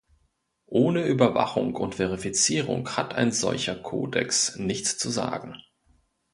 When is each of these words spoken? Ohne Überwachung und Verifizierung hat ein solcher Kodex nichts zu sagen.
Ohne 0.65 1.05
Überwachung 1.05 1.75
und 1.75 1.93
Verifizierung 1.93 2.89
hat 2.97 3.13
ein 3.13 3.31
solcher 3.31 3.75
Kodex 3.75 4.55
nichts 4.55 4.97
zu 4.97 5.11
sagen. 5.11 5.55